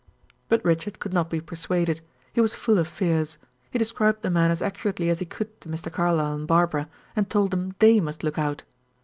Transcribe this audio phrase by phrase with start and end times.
[0.49, 2.01] But Richard could not be persuaded;
[2.33, 3.37] he was full of fears.
[3.69, 5.91] He described the man as accurately as he could to Mr.
[5.93, 8.63] Carlyle and Barbara, and told them they must look out.